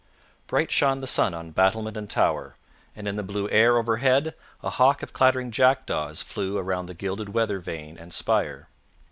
Bright 0.47 0.71
shone 0.71 0.97
the 0.97 1.05
sun 1.05 1.35
on 1.35 1.51
battlement 1.51 1.95
and 1.95 2.09
tower, 2.09 2.55
and 2.95 3.07
in 3.07 3.17
the 3.17 3.21
blue 3.21 3.47
air 3.51 3.77
overhead 3.77 4.33
a 4.63 4.71
Hock 4.71 5.03
of 5.03 5.13
clattering 5.13 5.51
jackdaws 5.51 6.23
flew 6.23 6.57
around 6.57 6.87
the 6.87 6.95
gilded 6.95 7.35
weather 7.35 7.59
vane 7.59 7.97
and 7.99 8.11
spire. 8.11 8.67